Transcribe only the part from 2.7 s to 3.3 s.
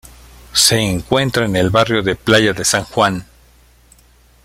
Juan.